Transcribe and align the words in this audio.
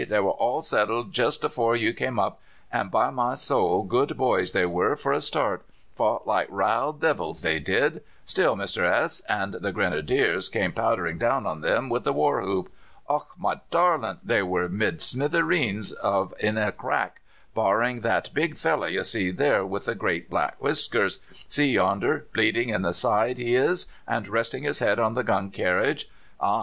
'They 0.09 0.19
were 0.19 0.31
all 0.31 0.63
settled 0.63 1.13
jist 1.13 1.43
afore 1.43 1.75
you 1.75 1.93
came 1.93 2.17
up: 2.17 2.41
and, 2.73 2.89
by 2.89 3.11
my 3.11 3.35
soul, 3.35 3.83
good 3.83 4.17
boys 4.17 4.51
they 4.51 4.65
were 4.65 4.95
for 4.95 5.13
a 5.13 5.21
start 5.21 5.63
fought 5.93 6.25
like 6.25 6.47
raal 6.49 6.91
divils, 6.91 7.43
they 7.43 7.59
did, 7.59 8.01
till 8.25 8.55
Mr. 8.55 8.83
S 8.83 9.21
and 9.29 9.53
the 9.53 9.71
Grenadiers 9.71 10.49
came 10.49 10.71
powdering 10.71 11.19
down 11.19 11.45
on 11.45 11.61
them 11.61 11.87
with 11.87 12.03
the 12.03 12.13
war 12.13 12.41
whoop. 12.41 12.69
Och, 13.07 13.27
my 13.37 13.59
darlint! 13.69 14.17
they 14.25 14.41
were 14.41 14.67
made 14.67 14.97
smiddreens 15.01 15.93
of 15.93 16.33
in 16.39 16.57
a 16.57 16.71
crack, 16.71 17.21
barring 17.53 18.01
that 18.01 18.31
big 18.33 18.57
fellow 18.57 18.87
you 18.87 19.03
see 19.03 19.29
there, 19.29 19.63
with 19.63 19.85
the 19.85 19.93
great 19.93 20.31
black 20.31 20.55
whiskers 20.59 21.19
see 21.47 21.73
yonder 21.73 22.25
bleeding 22.33 22.69
in 22.69 22.81
the 22.81 22.91
side, 22.93 23.37
he 23.37 23.53
is, 23.53 23.85
and 24.07 24.27
resting 24.27 24.63
his 24.63 24.79
head 24.79 24.97
on 24.97 25.13
the 25.13 25.23
gun 25.23 25.51
carriage. 25.51 26.09
Ah! 26.39 26.59